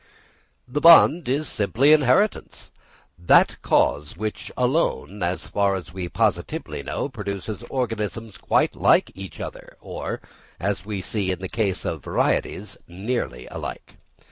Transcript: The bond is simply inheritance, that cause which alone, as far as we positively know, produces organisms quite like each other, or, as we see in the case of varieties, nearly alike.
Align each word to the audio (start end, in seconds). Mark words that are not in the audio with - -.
The 0.67 0.81
bond 0.81 1.29
is 1.29 1.47
simply 1.47 1.93
inheritance, 1.93 2.71
that 3.19 3.57
cause 3.61 4.17
which 4.17 4.51
alone, 4.57 5.21
as 5.21 5.45
far 5.45 5.75
as 5.75 5.93
we 5.93 6.09
positively 6.09 6.81
know, 6.81 7.07
produces 7.07 7.61
organisms 7.69 8.39
quite 8.39 8.73
like 8.75 9.11
each 9.13 9.39
other, 9.39 9.77
or, 9.79 10.19
as 10.59 10.83
we 10.85 11.01
see 11.01 11.29
in 11.29 11.37
the 11.37 11.47
case 11.47 11.85
of 11.85 12.03
varieties, 12.03 12.77
nearly 12.89 13.45
alike. 13.45 13.97